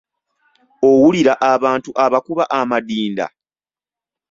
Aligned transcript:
Owulira 0.89 1.33
abantu 1.53 1.91
abakuba 2.05 2.43
amadinda? 2.59 3.25